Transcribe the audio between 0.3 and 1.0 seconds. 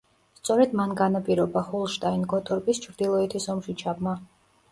სწორედ მან